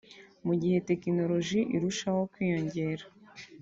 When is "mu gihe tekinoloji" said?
0.45-1.59